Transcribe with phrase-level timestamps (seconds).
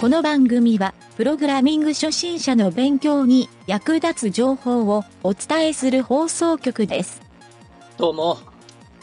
[0.00, 7.20] この番組は、プログラミング初心者の勉強に役立つ情報をお伝えする放送局です。
[7.96, 8.38] どうも、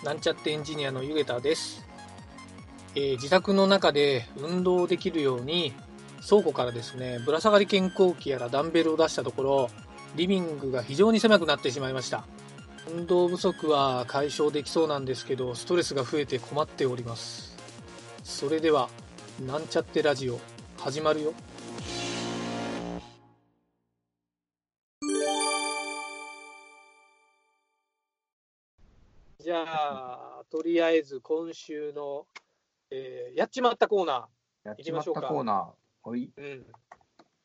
[0.05, 1.85] なんちゃってエンジニアのゆげたです。
[2.95, 5.73] えー自宅の中で運動できるように、
[6.25, 9.69] 倉庫からですね、ぶら下がり健康器やらダンベルを出したところ、
[10.15, 12.23] リビングが非常に狭くなってしまいました。
[12.89, 17.57] 運動不足は解消できそうなんですけど、ストレスが増えて困っております。
[18.23, 18.87] それでは、
[19.45, 20.39] なんちゃってラジオ、
[20.85, 21.33] 始まるよ。
[29.39, 32.27] じゃあ、とりあえず今週の、
[32.91, 34.27] えーやっちまったコーナ
[34.63, 36.09] やっちまったコーナー。
[36.09, 36.29] はい。
[36.37, 36.53] ー。
[36.53, 36.65] うん。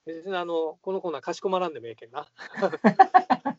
[0.05, 2.27] 別にあの、このコーナーかしこまらんでもええけんな。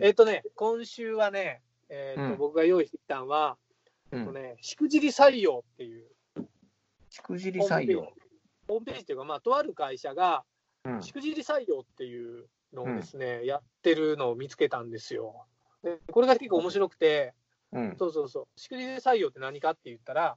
[0.00, 3.58] えっ、とね、今週はね、えーとうん僕が用意してきたのは、
[4.10, 4.24] うん。
[4.24, 6.15] とね、しくじり採用っていう
[7.16, 8.12] しくじり採用。
[8.68, 10.44] ホームページっていうか、まあ、とある会社が、
[10.84, 11.02] うん。
[11.02, 15.46] しくじり採用っていうのをですね、やってるのを見つけたんですよ。
[15.82, 17.32] でこれが結構面白くて、
[17.72, 17.96] うん。
[17.98, 20.36] そうそうそう、しくじり採用って何かって言ったら、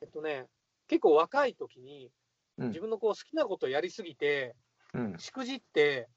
[0.00, 0.46] えっとね、
[0.86, 4.56] 結構若い時に、うん自分のこう好きなことをやりすぎて、
[4.94, 5.18] うん。
[5.18, 6.08] しくじって、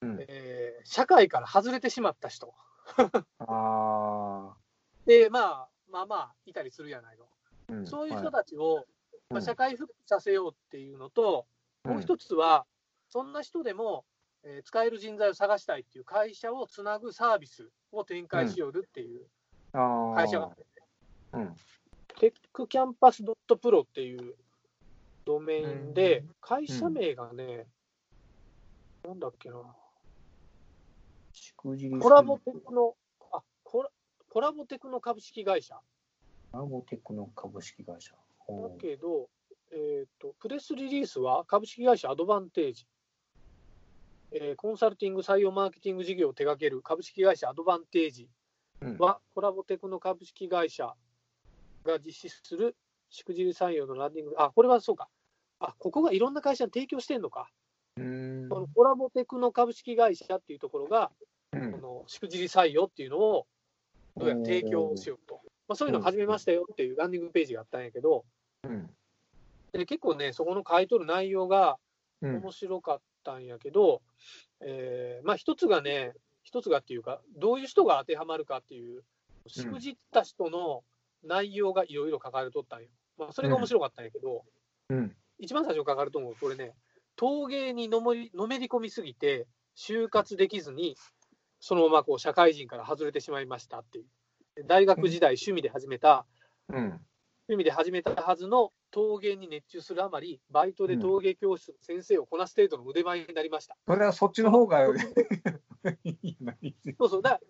[0.00, 0.18] うん。
[0.20, 2.54] えー社会から外れてしまった人。
[3.40, 4.54] あ
[5.06, 7.26] で、まあ、まあまあ、いたりするじゃないの。
[7.84, 8.86] そういう人たちを、
[9.30, 11.46] まあ、社会復帰させようっていうのと、
[11.84, 12.66] もう一つは、
[13.08, 14.04] そんな人でも、
[14.42, 19.26] えー使える人材を探したいっていう会社をつなぐサービスを展開しよるっていう
[20.14, 20.64] 会社があって、
[21.34, 21.56] うん。
[22.18, 24.34] テックキャンパスドットプロっていう
[25.26, 27.66] ドメインで、会社名がね、
[29.06, 29.56] なんだっけな、
[32.00, 32.94] コラボテクノ、
[33.32, 33.90] あコラ
[34.28, 35.78] コラボテクノ株式会社。
[36.50, 38.14] コラボテクノ株式会社。
[38.68, 39.28] だけど、
[39.72, 42.86] えーと、プレスリリースは株式会社アドバンテージ、
[44.32, 48.28] えーコンサルティング採用マーケティング事業を手掛ける株式会社アドバンテージ
[48.80, 48.96] うん。
[48.98, 50.94] は、コラボテクノ株式会社
[51.84, 52.76] が実施する
[53.10, 55.08] しくじり採用のランディング、あ、これはそうか。
[55.58, 57.50] あ、ここがいろんな会社に提供してんのか。
[57.96, 58.48] うーん。
[58.48, 61.10] このコラボテクノ株式会社っていうところが、
[61.52, 63.46] うんこのしくじり採用っていうのを
[64.16, 65.40] どうやら提供しようと。
[65.66, 68.24] まあ、そういうのを始めましたよっていうランディングページがあったんやけど、
[68.64, 68.90] うん。
[69.72, 71.78] で結構ね、そこの買い取る内容が
[72.22, 72.36] うん。
[72.36, 74.02] 面白かったんやけど、
[74.60, 76.12] えーまあ一つがね、
[76.42, 79.02] 一つがっていうか、どういう人が当てはまるかっていう、
[79.46, 80.84] しくじった人の
[81.24, 82.88] 内容がいろいろ書かれとったんよ。
[83.18, 84.44] まあ、それが面白かったんやけど、
[84.88, 85.16] うん。
[85.38, 86.74] 一番最初に書かれと思うこれね、
[87.16, 89.46] 陶芸にのめり込みすぎて、
[89.76, 90.96] 就活できずに、
[91.60, 94.06] そのままこう社会人から外れてしまいましたっていう。
[94.56, 96.26] で大学時代、趣味で始めた、
[96.68, 97.00] うん。
[97.50, 103.76] 趣味で始めたはずの陶芸に熱中するあまり、バイトで陶芸教室の先生をこなす程度の腕前になりました。
[103.88, 104.90] それはそっちの方がい
[106.22, 106.54] いな。
[106.96, 107.40] そうそう、だ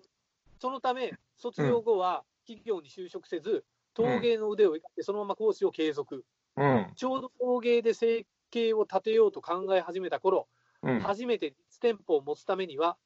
[0.58, 3.62] そのため、卒業後は企業に就職せず、
[3.92, 6.24] 陶芸の腕を生かして、そのまま講師を継続。
[6.56, 6.92] うん。
[6.96, 10.48] ちょうど陶芸で生計を立てようと考え始めた頃、
[10.82, 11.00] うん。
[11.00, 12.96] 初めて実店舗を持つためには、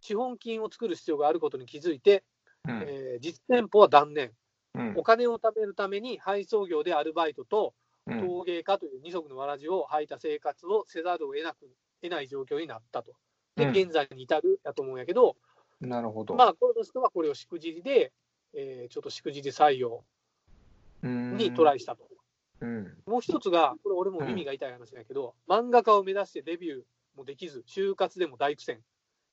[0.00, 2.22] 資本金を作る必要があることに気づいて、
[2.68, 2.82] うん。
[2.86, 4.30] えー実店舗は断念。
[4.76, 7.74] うんお金を貯めるために配送業でアルバイトと
[8.06, 8.20] うん。
[8.20, 11.68] 陶芸家という二足のわらじを履いた生活をせざるを得なく
[12.02, 13.12] 得ない状況になったと。
[13.56, 15.36] で、うん現在に至るやと思うんやけど、
[15.80, 16.34] なるほど。
[16.34, 18.12] まあ、この人はこれをしくじりで、
[18.54, 20.04] えーちょっとしくじり採用
[21.02, 22.08] にトライしたと。
[22.60, 22.96] うん。
[23.06, 26.82] もう一つが、これ俺も耳が痛い話だけど、漫画家を目指してデビュー
[27.16, 28.80] もできず、就活でも大苦戦。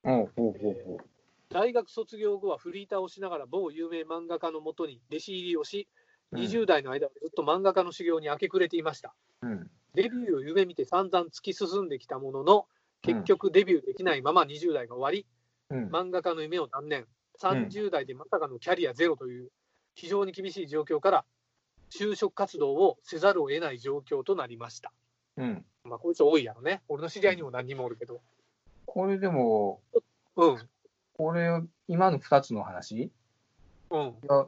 [0.03, 0.99] おうほうほうほ
[1.53, 5.87] 大学卒業後はフリーターをしながら某有名漫画家のもとに弟子入りをし、
[6.31, 6.35] う。
[6.35, 9.13] 20代の間はずっと漫画家の修行に明け暮れていました。
[9.43, 9.69] うん。
[9.93, 12.65] デビューを夢見て散々突き進んできたものの、
[13.03, 15.27] 結局デビューできないまま20代が終わり、
[15.69, 15.89] うん。
[15.89, 17.05] 漫画家の夢を断念、
[17.39, 19.51] 30代でまさかのキャリアゼロという
[19.93, 21.25] 非常に厳しい状況から、
[21.91, 24.91] 就職活動をせざるを得ない状況となりました。
[25.37, 25.63] うん。
[25.83, 26.81] まあ、こいつ多いやろね。
[26.87, 28.21] 俺の知り合いにも何人もおるけど。
[28.87, 29.81] これでも、
[30.35, 30.57] うん、
[31.13, 33.11] これ、今の2つの話？
[33.89, 34.01] うん。
[34.01, 34.47] いや、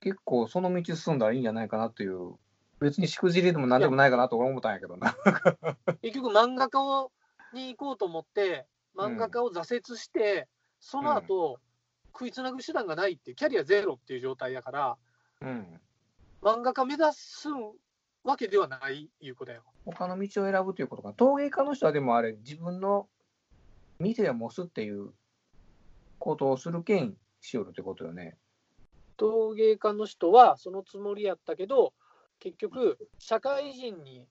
[0.00, 2.34] 結構その道進んだらいいんじゃないかなという、
[2.80, 5.16] 別にしくじりでもなんでもないかなと俺思ったんやけどな。
[6.02, 7.10] 結局漫画家を
[7.52, 8.66] に行こうと思って、
[8.96, 9.60] 漫画家を挫
[9.90, 10.48] 折して、
[10.80, 11.60] その後、
[12.12, 14.96] 食いつなぐ手段がないっていう、キャリアゼロっていう状態やから、
[15.40, 15.80] うん。
[16.42, 17.48] 漫画家目指す
[18.24, 19.64] わけではないいうことやよ。
[19.84, 21.12] 他の道を選ぶということか。
[21.12, 23.08] 陶芸家の人はでもあれ、自分の
[23.98, 25.12] 店を持つっていう
[26.18, 28.36] ことをするけんしよるってことよね。
[29.16, 31.92] 陶芸家の人はそのつもりやったけど、
[32.38, 34.26] 結局、社会人に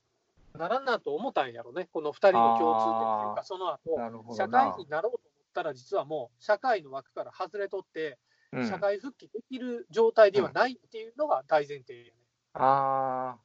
[0.58, 8.18] ならんなと思ったんやろね、この2人の共通点っていうか、その後社な会人になろうと思ったら、実はもう社会の枠から外れとって、
[8.54, 12.14] うん社会復帰できる状態ではないっていうのが大前提やね。
[12.54, 13.36] あ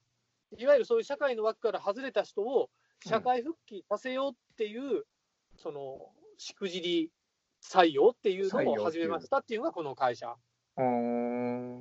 [0.57, 2.71] いわゆるそういう社会の枠から外れた人を
[3.05, 5.05] 社会復帰させようっていう、
[5.57, 5.99] その
[6.39, 7.11] しくじり
[7.63, 10.35] 採用っていうのを始めましたっていうのがこの会社。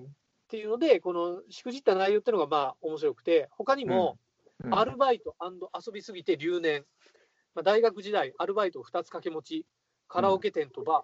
[0.05, 4.17] っていうので、このしくじった内容っていうのがまあ面白くて、他にも、
[4.63, 4.75] うん。
[4.75, 6.85] アルバイト遊びすぎて留年、
[7.55, 9.65] まあ、大学時代、アルバイトを2つ掛け持ち、
[10.07, 11.03] カラオケ店とバ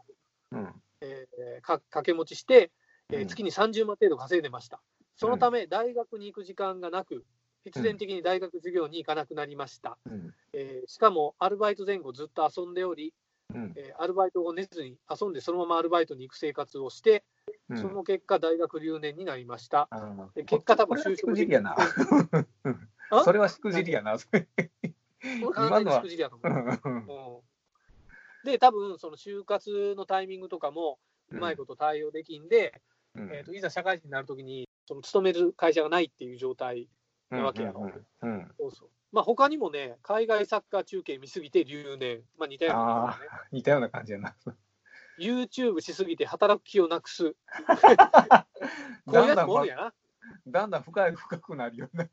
[0.52, 0.82] ー、うん。
[1.02, 2.72] えーか掛け持ちして、
[3.10, 3.28] えーうん。
[3.28, 4.80] 月に30万程度稼いでました。
[5.16, 7.26] そのため、大学に行く時間がなく、
[7.64, 9.98] 必然的に大学授業に行かなくなりました。
[10.06, 10.34] うん。
[10.54, 13.14] えーしかも、アルバイト前後ずっと遊んでおり、
[13.58, 13.74] うん。
[13.76, 17.24] えーアルバイトを寝ずに遊んで、そのままアルバイトに行く生活をして、
[17.70, 17.78] うん。
[17.82, 19.88] その結果、大学留年になりました。
[19.90, 20.36] あー。
[20.36, 21.76] で結果多分就職くじりやな。
[23.10, 24.18] あ それはしくじりやな。
[24.20, 26.80] それこれ完全にしくじりやと思う。
[26.86, 26.96] うん。
[26.98, 27.42] うん。
[28.44, 31.00] で、多分その就活のタイミングとかも
[31.32, 32.82] うまいこと対応できんで、
[33.16, 33.30] うん。
[33.34, 36.88] えー、といざ社会人になるときに、その勤める会社がないっていう状態
[37.32, 37.82] なわけやろ。
[38.22, 38.52] うんうん。
[38.58, 43.28] そうそうまあ他にもね、海外サッカー中継見すぎて留年、まあ、似たようなものだね。
[43.52, 44.36] 似たような感じやな。
[45.20, 47.36] YouTube しすぎて働く気をなくす。
[49.06, 49.94] こういうやつもおるんやな。
[50.46, 52.10] だんだん深い深くなるよね。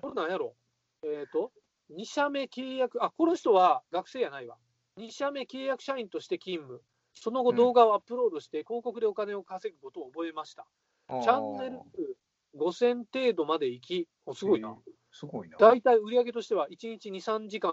[0.00, 0.54] これなんやろ？
[1.02, 1.52] えっ、と、
[1.90, 4.56] 2社目契約、あ、この人は学生やないわ。
[4.96, 6.82] 2社目契約社員として勤務。
[7.14, 10.66] その後うん動画をアップロードして広告でお金を稼ぐことを覚えました。
[11.08, 12.16] チャンネル数
[12.56, 14.76] 5000程度まで行き、おすごいな。
[15.18, 15.56] すごいな。
[15.58, 17.72] 大体売上としては1日2、3時間、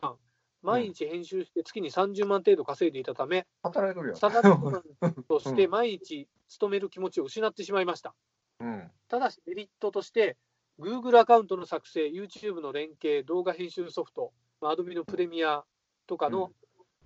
[0.63, 4.15] 毎日編集して月に30万程度稼いでいたため、働いてるよ。
[4.15, 8.15] サラリーマンとして 毎日勤める気持ちを失ってしまいました。
[8.59, 8.91] うん。
[9.07, 10.37] ただしメリットとして、
[10.79, 15.63] Google アカウントの作成、YouTube の連携、動画編集ソフト、Adobe のプレミア
[16.07, 16.51] とかの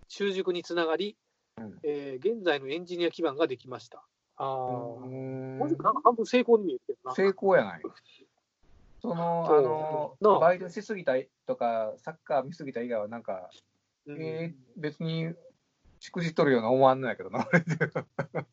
[0.08, 1.18] 習熟につながり、
[1.58, 4.06] うんえー現在のエンジニア基盤ができました。
[4.38, 4.56] ああ、
[5.04, 7.14] うんもうなんか半分成功に見えてるな。
[7.14, 7.82] 成功やない。
[9.01, 11.13] その、あのバイトしすぎた
[11.46, 13.50] とか、サッカー見すぎた以外は、なんか、
[14.06, 15.34] うんえー別に、
[16.00, 18.46] しくじっとるような思わんのやけどな、 俺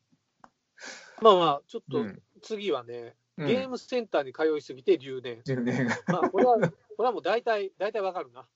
[1.23, 5.43] まあまあ、ちょっとうん次はね、うんゲームセンターに通いすぎて留年。
[5.43, 5.99] 10年が。
[6.09, 6.63] まあ、これは、こ
[7.01, 8.47] れはもう大体、大体わかるな。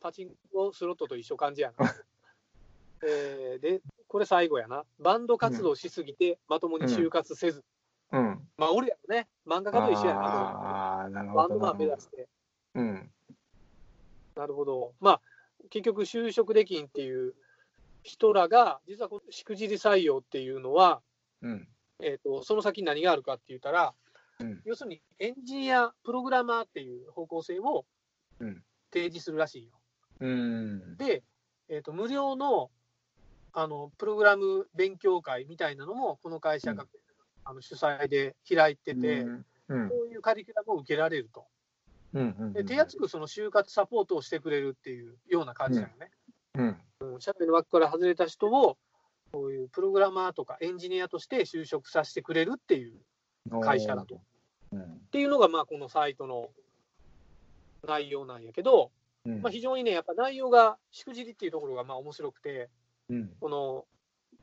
[0.00, 1.84] パチンコスロットと一緒感じやな。
[3.06, 4.84] えーで、これ最後やな。
[4.98, 7.62] バンド活動しすぎて、まともに就活せず。
[8.12, 8.48] うん。
[8.56, 9.28] まあ、俺やろね。
[9.46, 10.20] 漫画家と一緒やな。
[11.04, 11.84] ああ、なるほどなバンドマン目。
[11.84, 12.28] 指して。
[12.74, 13.10] うん。
[14.36, 14.94] なるほど。
[15.00, 15.20] まあ、
[15.70, 17.34] 結局、就職できんっていう
[18.02, 21.02] 人らが、実はこのしくじり採用っていうのは、
[21.42, 21.68] うん。
[22.00, 23.94] えー、とその先に何があるかって言ったら、
[24.40, 27.84] うん要するにエンジニア、プログラマーっていう方向性を
[28.40, 28.62] うん
[28.92, 29.70] 提示するらしいよ。
[30.20, 30.96] うん。
[30.96, 31.22] で、
[31.68, 32.70] えー、と無料の
[33.52, 36.88] あのプログラム勉強会みたいなのも、この会社が、う
[37.44, 39.46] あの主催で開いてて、うん。
[39.68, 41.46] うんそういうカリキュラムを受けられると。
[42.14, 42.52] うん。
[42.52, 46.10] で手厚くその就活サポートをしてくれるっていうような感じなのね。
[46.54, 46.66] うん。
[47.00, 48.78] うん社会の枠から外れた人を、
[49.30, 54.20] こういうプログラマーとかエンジニアとして就職させてくれるっていう会社だと。
[54.72, 54.80] うん。
[54.80, 56.50] っていうのが、まあ、このサイトの
[57.86, 58.90] 内容なんやけど、
[59.26, 59.42] うん。
[59.42, 62.70] まあ、非常にね、やっぱ内容がしくじりっていうところがまあ面白くて、
[63.10, 63.30] うん。
[63.40, 63.84] この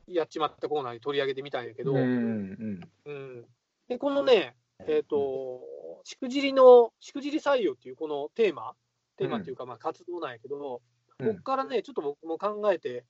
[0.06, 3.44] やっちまったコーナーに取り上げてみたんやけど、ううんん。
[3.88, 4.54] でこのね、
[4.88, 5.60] えっ、と、
[6.04, 8.74] しくじりの、しくじり採用っていうこのテーマ、
[9.16, 13.04] テーマっていうか、まあ活動なんやけど、うんここからね、ちょっと僕も考えて、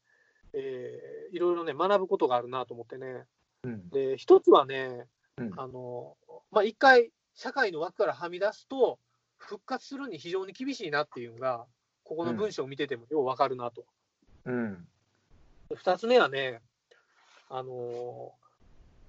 [0.53, 3.25] えーいろいろね、学ぶことがあるなと思ってね。
[3.63, 3.89] うん。
[3.89, 5.07] で、一つはね、
[5.39, 6.17] うんあの、
[6.51, 8.99] まあ、一回社会の枠からはみ出すと、
[9.39, 11.65] 復活するに非常に厳しいなっていうのが、
[12.05, 13.85] ここの文章を見ててもようわかるなと。
[14.45, 14.87] うん。
[15.69, 16.61] で二つ目はね、
[17.49, 18.33] あの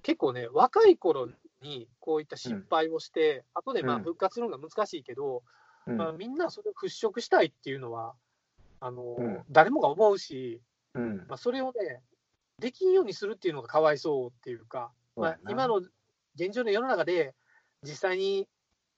[0.02, 1.28] 結構ね、若い頃
[1.64, 5.42] にこういった失敗をして、後でまあうん復活するのが難しいけど、
[5.86, 5.96] うん。
[5.96, 8.14] まあ、みんなそれを払拭したいっていうのは、
[8.80, 10.60] あのうん誰もが思うし、
[10.94, 11.16] うん。
[11.28, 12.02] まあ、それをね、
[12.58, 15.82] できんようにするっていうのがかわいそうっていうか、まあ、今の
[16.36, 17.34] 現状の世の中で、
[17.82, 18.46] 実際に、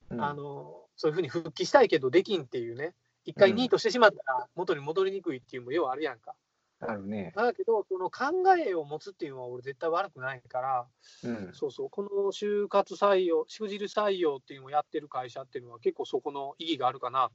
[0.09, 2.93] うん、あのそういうふうに復帰したいけどできんっていうね、
[3.25, 6.33] 一回ニートしてしまったら元に戻りにくいっていうのもようあるやんか。
[6.79, 7.33] あるね。
[7.35, 8.25] だけど、その考
[8.57, 10.87] えを持つっていうのは俺絶対悪くないから、
[11.23, 11.53] うん。
[11.53, 17.31] そうそう、この就活採用、しくじる採用っていうのをやってる会社っていうのは結構そこの意義があるかな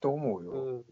[0.00, 0.54] と思うと。
[0.54, 0.62] よ。
[0.64, 0.84] うん。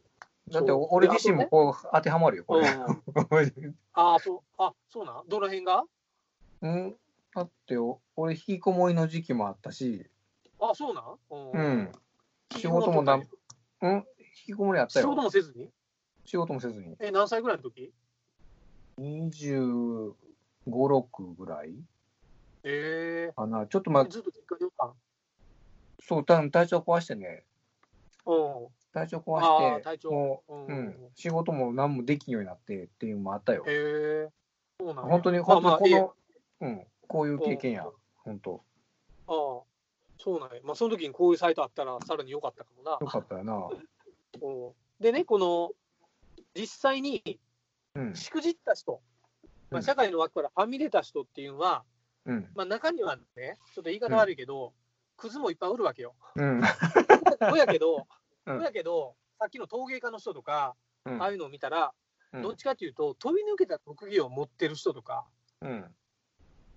[0.49, 2.67] だって俺自身もこう当てはまるよ、これ。
[2.67, 2.75] うん
[3.93, 5.29] ああ、そう、あ、そうなん？
[5.29, 5.85] どの辺が？
[6.63, 6.97] うん。
[7.35, 7.77] だって
[8.17, 10.09] 俺、引きこもりの時期もあったし、
[10.59, 11.05] あそうなん？
[11.31, 11.93] ううん。
[12.57, 13.15] 仕事もな
[13.83, 14.05] うん、引
[14.47, 15.23] きこもりあった仕事よ。
[15.23, 15.71] もせずに？
[16.25, 16.97] 仕事もせずに。
[17.01, 17.93] え、何歳ぐらいの時
[18.99, 20.15] ？25、
[20.67, 21.75] 6ぐらい
[22.65, 23.67] えかな。
[23.67, 24.95] ちょっとまあー、、ずっと実家にお
[26.03, 27.45] そう、た体調壊してね。
[28.27, 28.67] うん。
[28.93, 33.65] 体調壊あして、ー体調もうんう、うん、仕事も何もできんようになってっていうのもあったよ。
[33.67, 34.29] へえ
[34.81, 36.15] そうなんや本当に、本当にこ
[36.61, 37.87] の、うん、こういう経験や。
[38.25, 38.63] 本当。
[39.29, 39.35] ああ、
[40.19, 40.61] そうなんや。
[40.65, 42.99] まあ、その時にこういうサイトあったら、さらに良かったかもな。
[43.01, 43.69] よかったよな。
[44.43, 45.71] うんでね、この、
[46.55, 47.41] 実際に
[47.95, 48.15] うん。
[48.15, 49.01] しくじった人、
[49.71, 51.85] まあ、うん社会の枠からはみ出た人っていうのは、
[52.27, 52.49] うん。
[52.55, 54.73] まあ、中にはね、ちょっと言い方悪いけど、
[55.17, 56.15] クズもいっぱいおるわけよ。
[56.37, 56.63] うん。
[57.41, 58.07] そうやけど、
[58.47, 61.93] うんそうやけど、さっきの陶芸家の人とか、うんああいうのを見たら、
[62.33, 65.27] うんどっちかっていうと、飛び抜けた特技を持ってる人とか、
[65.61, 65.95] うん。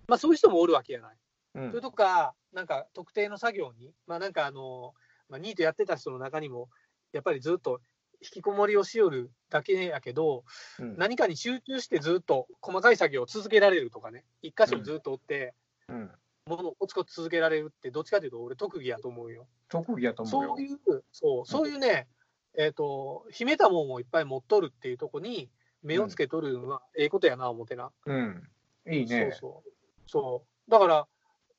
[0.08, 1.18] まあ、そういう人もおるわけやない。
[1.56, 4.96] うんそれとか、なんか特定の作業に、まあなんかあの、
[5.30, 6.70] まあ、ニートやってた人の中にも、
[7.12, 7.80] やっぱりずっと
[8.24, 10.44] 引きこもりをしよるだけやけど、
[10.80, 15.54] うん何かに集中してずっと細かい作業を続けられるとかね、一箇所にずっとおって、
[15.90, 16.12] うん。
[16.46, 19.48] ものをコツコツ続けられるって、どっちかというと、俺、特技やと思うよ。
[19.70, 20.50] 特技やと思うよ。
[20.50, 22.08] そういう、そう、そういうね、
[22.56, 25.50] えっ、と、秘めたもんをいっぱい持っとるっていうとこに、
[25.84, 27.92] 目をつけとるのは、ええことやな、思ってな。
[28.06, 28.44] うん。
[28.90, 29.32] いいね。
[29.32, 29.72] そうそう。
[30.10, 30.72] そう。
[30.72, 31.08] だから、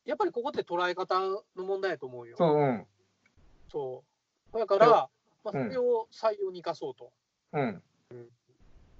[0.05, 2.37] やっぱりここって捉え方の問題やと思うよ。
[2.37, 2.87] そう、うん。
[3.73, 4.05] そ
[4.53, 4.59] う。
[4.59, 5.09] だから、
[5.45, 7.13] まあ、そうんれを採用に生かそうと。
[7.53, 8.29] うんうん。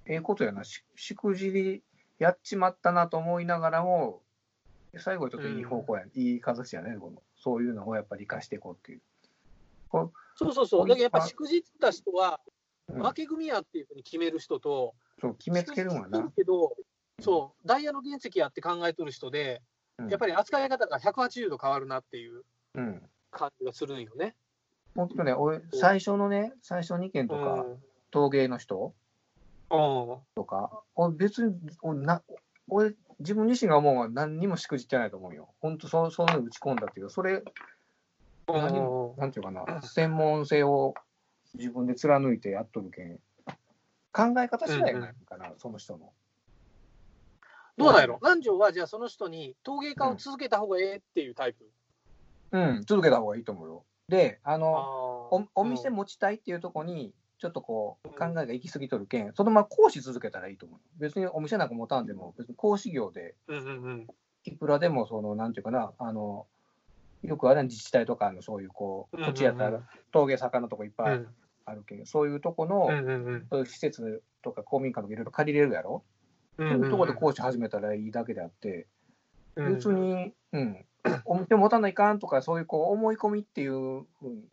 [0.05, 0.63] ええことやな。
[0.63, 1.83] ししくじり
[2.19, 4.21] やっちまったなと思いながらも、
[4.97, 7.21] 最後はちょっといい方向や、いい形やね、この。
[7.35, 9.01] そういうのをやっぱり生かしていこうっていう。
[10.35, 10.87] そうそうそう。
[10.87, 12.55] だけどやっぱしくじった人は、うん
[12.87, 16.75] 負け組やっていうふうに決める人と、そう、決めつけるんはなけど、
[17.19, 19.63] そう、ダイヤの原石やって考えとる人で、
[19.97, 22.43] うんやっぱり扱い方が180度変わるなっていう
[22.75, 23.01] うん。
[23.31, 24.35] 感じがするんよね。
[24.95, 27.83] 本当ね、俺、最初のね、最初2件とか、うん。
[28.11, 28.93] 陶芸の人？
[29.69, 32.21] うんとか、俺別に、俺な
[32.69, 35.49] 俺自分自身が思うのは何にもしくじってないと思うよ。
[35.59, 37.43] 本当そう、そういうの打ち込んだっていうか、それ、
[38.47, 40.93] 何なんていうかな、専門性を
[41.55, 43.17] 自分で貫いてやっとるけん、
[44.13, 46.13] 考え方次第なんかな、その人の。
[47.77, 48.19] どうなんやろ？
[48.21, 51.65] 南條はじゃあその人に陶芸家を続けた方がええっていうタイプ？
[52.51, 53.83] うん、続けた方がいいと思うよ。
[54.09, 55.47] で、ああの、おー。
[55.55, 60.79] お店持ちたいっていうところに、ちょっとこう、考えが行き過ぎとるけん、そのまま講師続けたらいいと思う。
[60.99, 64.07] 別にお店なんか持たんでも、別に講師業で、うんうんうん。
[64.45, 66.45] いくらでも、その、なんていうかな、あの、
[67.23, 69.81] よくある自治体とかのそういう、こう、土地やったら、
[70.11, 71.25] 陶芸作家のとこいっぱい
[71.65, 73.47] あるけん、そういうとこの、うんうんうん。
[73.49, 76.03] そういう施設とか公民館とかいろいろ借りれるやろ、
[76.57, 78.87] うんそういうところで講師始めたらいいだけであって、
[79.55, 79.75] うん。
[79.75, 80.85] 別に、うん、
[81.25, 84.47] お店持たないかんとか、そういうこう思い込みっていうふうに、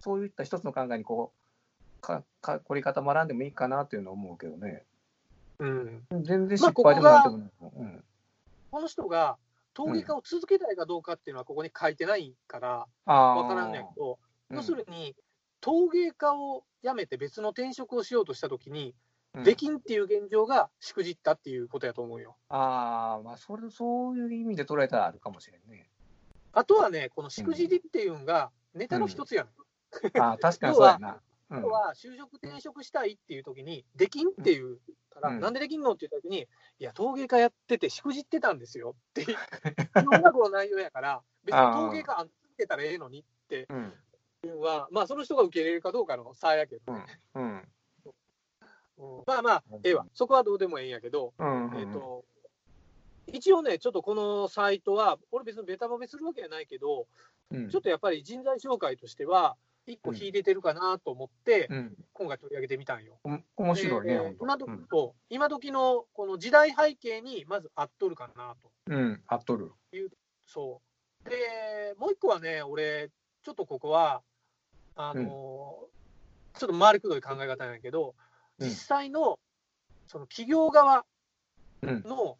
[0.00, 4.84] そういった一つの考えにこうかか凝り固まらんでもいいかなっていうのは思うけどね。
[5.58, 7.50] うん全然失敗でもないと思う。
[7.76, 8.04] うん、
[8.70, 9.38] この人が
[9.74, 14.18] 陶芸家を続けたいかどうかっていうのはここに書いてないからあわからんねんけど、
[14.50, 15.16] うん要するに
[15.62, 18.94] 陶芸家を辞めて別の転職をしようとしたときに、
[19.44, 22.36] できんっていう現状がしくじったっていうことやと思うよ。
[22.50, 25.88] ああ、まあそれ、そういう意味で捉えたらあるかもしれんね。
[26.52, 30.20] あとはね、このしくじりっていうのがネタの一つやねん。
[30.20, 31.14] ああ、確かに そうやな。
[31.14, 31.20] うん
[31.54, 34.80] 要は就職転職したいっていう時に、できんっていう
[35.10, 39.36] から、うんなんでできんのって言った時に、いや、陶芸家やっててしくじってたんですよっていう、
[40.02, 43.92] そんなこの内容やから、別に陶芸家あんつけたらええのにってうん。
[44.44, 47.04] いうのは、まあ、その人が受け入れるかどうかの差やけどね。
[47.34, 47.44] うん。
[47.44, 47.68] うん
[49.26, 51.72] まあまあ、ええわ、そこはどうでもええんやけど、うん。
[51.76, 52.24] えっ、と、
[53.26, 57.06] 一応ね、ちょっとこのサイトは、俺別にベタ褒めするわけじゃないけど、
[57.50, 61.94] うん、ちょっとやっぱり人材紹介としては、一個秀でてるかなと思って、うん。
[62.12, 63.18] 今回取り上げてみたんよ。
[63.56, 64.36] お面白いね。
[64.40, 68.70] 今時と、今時のこの時代背景にまず合っとるかなと。
[68.86, 69.72] うん、うん、合っとる。
[70.46, 70.80] そ
[71.26, 71.28] う。
[71.28, 73.10] で、もう一個はね、俺、
[73.42, 74.22] ちょっとここは、
[74.94, 75.88] あの、
[76.54, 78.14] ちょっと回りくどい考え方なんやけど、うん
[78.58, 79.40] 実際の、
[80.06, 81.04] その企業側
[81.82, 82.02] うん。
[82.02, 82.38] の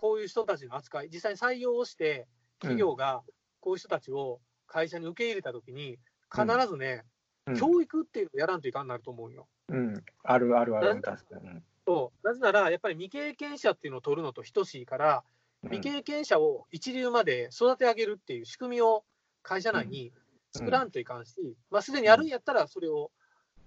[0.00, 2.26] こういう人たちの扱い、実際に採用をして、
[2.58, 3.22] 企業が
[3.60, 5.98] こういう人たちを会社に受け入れたときに、
[6.34, 7.04] 必ずね、
[7.46, 9.46] うん、教育っていうのをやらんといかんなると思うよ。
[9.68, 10.02] うん。
[10.24, 11.48] あるあるある、な確かに。
[11.48, 15.24] うんそうなぜなら、やっぱり未経験者っていうのを取るのと等しいから、
[15.64, 19.04] 未経験者を一流まで育て上げるっていう仕組みを
[19.42, 20.12] 会社内に
[20.52, 23.10] 作らんといかんし、まあ、すでにあるんやったら、それを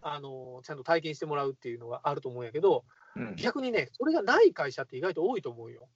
[0.02, 2.86] あのちゃんと体験してもらうっていうのがあると思うんやけど、
[3.16, 3.36] うん。
[3.36, 5.90] 逆にね、それがない会社って意外と多いと思うよ。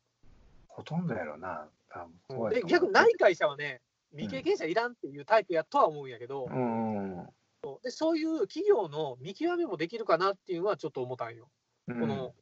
[0.78, 1.68] ほとんどやろな。
[1.90, 3.82] 多分逆にない会社はね、
[4.12, 7.18] 未経験者いらんっていうタイプやとは思うんやけど、うん。
[7.18, 7.28] うん。
[7.64, 11.50] そうでそういう企業の見極めもできるかなっていうのはちょっと思ったんよ。
[11.88, 12.36] うんこの、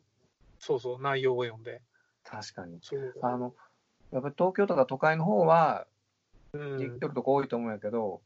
[0.60, 1.82] そうそう、内容を読んで。
[2.25, 2.80] 確かに。
[2.82, 3.56] そうあの、
[4.12, 5.88] やっぱり東京とか都会の方は、
[6.51, 8.22] うんできてるとこ多いと思うんやけど、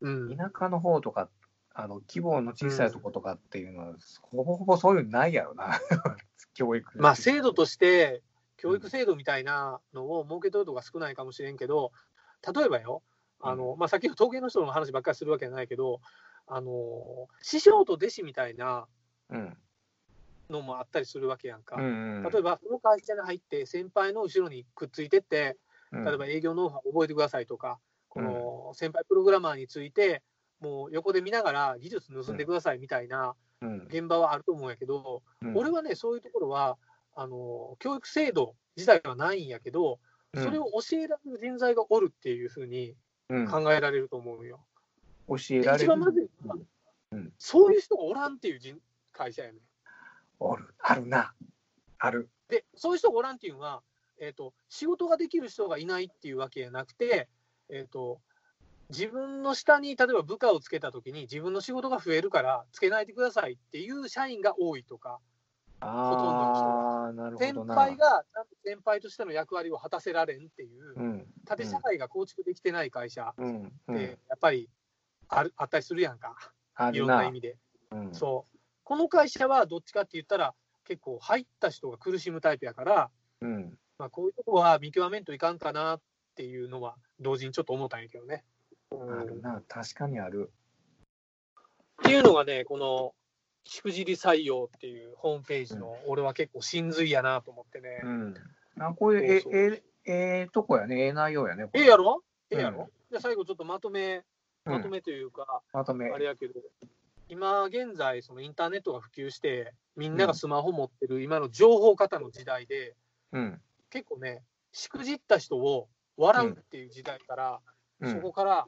[0.00, 1.28] うん、田舎の方とか、
[1.72, 5.80] あの規模の小さいとことかっていうのは、ほぼほぼそういうのないやろな、
[6.54, 6.98] 教育。
[6.98, 8.22] まあ、制度として、
[8.64, 11.92] 教育制度みたいなのを設けとるとこが少ないかもしれんけど、
[12.54, 13.02] 例えばよ、
[13.38, 16.00] あのまあ、さっきの陶芸の人の話ばっかりするわけじゃないけど、
[16.46, 16.72] あの
[17.42, 18.86] 師匠と弟子みたいな
[19.28, 19.56] うん。
[20.50, 21.76] のもあったりするわけやんか。
[21.76, 21.88] うんう
[22.20, 25.56] ん、例えば、その会社に入って、先輩の後ろにくっついてって、
[25.90, 27.78] うん、例えば営業ノウハウ覚えてくださいとか、
[28.10, 30.22] この先輩プログラマーについて、
[30.60, 35.56] もう横で見ながら技術盗んでくださいみたいなうん、現場はあると思うんやけど、うん。
[35.56, 36.76] 俺はね、そういうところは、
[37.14, 39.98] あの教育制度自体はないんやけど、
[40.34, 42.94] それを教えられる人材がおるっていうふうに
[43.30, 44.60] うん、考えられると思うよ。
[45.28, 45.84] 教でえられる。
[45.84, 46.56] 一番まずいのは
[47.12, 48.78] うんそういう人がおらんっていう人
[49.12, 49.60] 会社やねん。
[50.40, 51.32] おる、あるな。
[51.98, 52.28] ある。
[52.48, 53.82] で、そういう人がおらんっていうのは、
[54.20, 57.28] えーと、仕事ができる人がいないっていうわけじゃなくて、
[57.70, 58.20] えーと、
[58.90, 65.20] 自分の下に例えば部下をつけたときに、自分の仕事が増えるから、つけないでくださいっていう社員が多いとか、
[65.84, 67.74] ああ、なるほ先どな。
[67.74, 74.68] 輩がちゃんと先輩としての役割を果たせられんっていうう、ん、縦社会が構築できてない会社うん、っうんて、やっぱり
[75.28, 76.36] あるあったりするやんか、
[76.92, 77.32] いろんな意。
[77.32, 77.56] 味で。
[77.90, 83.10] うん、そうこの会社はどっちかって言ったら、結構入った人が苦しむタイプやから、
[83.40, 86.00] うん、まあ、こういうとこは見極めんといかんかなっ
[86.34, 88.44] ていうのは、同時にちょっと思ったんやけどね。
[88.90, 89.62] うんあるな。
[89.68, 90.52] 確かにある。
[92.02, 93.14] っていうのがね、この、
[93.64, 98.00] しくじり採用っていうホームページの、俺は結構真髄やなと思ってね。
[98.02, 98.34] うん。
[98.78, 101.04] あこういうええええとこやね。
[101.04, 101.68] ええ内容やね。
[101.72, 102.22] ええやろ？
[102.50, 104.22] ええやうんろ、じゃあ最後ちょっとまとめ、
[104.64, 106.10] まとめというか、まとめ。
[106.10, 106.60] あれやけど、
[107.28, 112.94] 今現在、そのインターネットが普及して、みんながスマホ持ってる今の情報型の時代で、
[113.32, 113.60] うん。
[113.90, 117.64] 結構ね、しくじった人を笑うっていう時代から、うん
[118.10, 118.66] そこから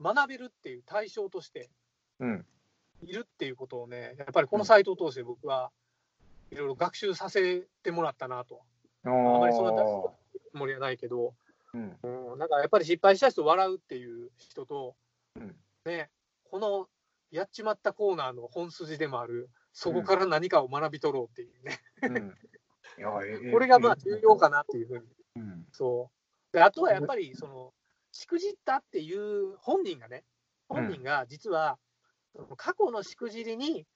[0.00, 1.68] 学べるっていう対象として
[2.20, 2.46] うん。
[3.02, 5.70] いるっていうことをね、やっぱりこのサイトを通して僕は
[6.50, 8.62] いろいろ学習させてもらったなと。
[9.04, 10.14] ああまりそんな大
[10.50, 11.34] つもりはないけど、
[11.74, 11.96] うん。
[12.02, 14.96] うん、なんかやっぱり失敗した人を笑うっていう人と、
[15.36, 16.10] うんね、
[16.50, 16.88] この
[17.30, 22.08] やっちまったコーナーの本筋でもある、そこから何かを学び取ろうっていうね、う
[23.46, 23.52] ん。
[23.52, 25.04] これがまあ重要かなっていうふうに。
[25.36, 25.66] うん。
[25.72, 26.18] そう
[26.52, 27.74] であとはやっぱり、その、
[28.10, 30.24] しくじったっていう本人がね、
[30.68, 31.78] 本人が実は、
[32.56, 33.86] 過去のしくじりに、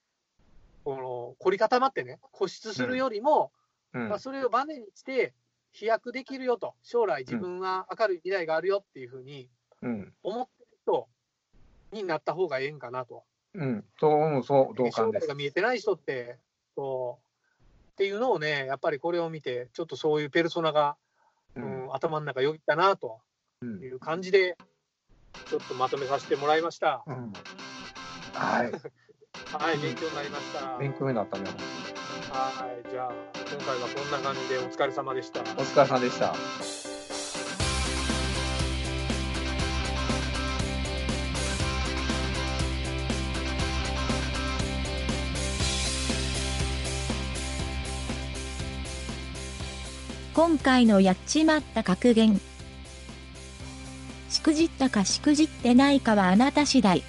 [0.84, 3.52] この凝り固まってね、固執するよりも、
[3.94, 5.34] うんまあ、それをバネにして、
[5.72, 9.48] 飛躍できるよと、将来自分は明るい未来があるよっていうふうに
[9.80, 10.12] うん。
[10.22, 11.08] 思ってる人
[11.92, 13.24] になった方がええんかなと。
[13.54, 13.84] うん。
[13.98, 15.34] そうそう、同感です将来が。
[15.34, 16.38] 見えてない人って、
[16.74, 17.32] そう、
[17.92, 20.96] っていうのをね、やっぱりこれを見て、ちょっとそういうペルソナが、
[21.54, 23.20] ううんん、頭の中よぎったなと
[23.60, 24.56] うんいう感じで、
[25.48, 27.02] ちょっとまとめさせてもらいました。
[27.06, 27.32] うん。
[28.42, 28.72] はい。
[29.52, 30.76] はい、勉強になりました。
[30.78, 31.44] 勉強になったね。
[32.30, 35.40] はい、じゃあ、今回はこんな感じでお疲れ様でした。
[35.40, 36.34] お疲れさんでした。
[50.34, 52.40] 今回のやっちまった格言。
[54.28, 57.04] しくじったかしくじってないかはあなた次第。